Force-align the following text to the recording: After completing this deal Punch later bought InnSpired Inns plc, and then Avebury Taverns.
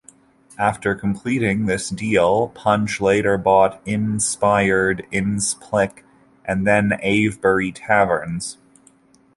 After 0.57 0.95
completing 0.95 1.67
this 1.67 1.91
deal 1.91 2.47
Punch 2.55 2.99
later 3.01 3.37
bought 3.37 3.85
InnSpired 3.85 5.05
Inns 5.11 5.53
plc, 5.53 6.01
and 6.43 6.65
then 6.65 6.93
Avebury 7.03 7.71
Taverns. 7.71 8.57